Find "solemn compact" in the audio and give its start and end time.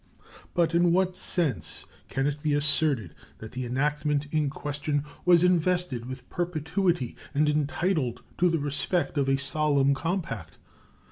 9.37-10.57